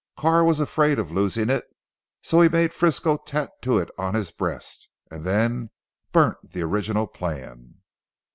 [0.17, 1.63] Carr was afraid of losing it,
[2.23, 5.69] so he made Frisco tattoo it on his breast, and then
[6.11, 7.75] burnt the original plan."